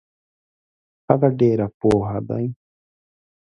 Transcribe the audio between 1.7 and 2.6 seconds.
پوه دی.